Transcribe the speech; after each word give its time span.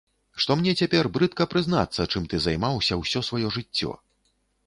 Што 0.43 0.51
мне 0.59 0.71
цяпер 0.83 1.09
брыдка 1.17 1.43
прызнацца, 1.51 2.07
чым 2.11 2.23
ты 2.33 2.41
займаўся 2.45 2.93
ўсё 3.03 3.19
сваё 3.29 3.47
жыццё. 3.59 3.91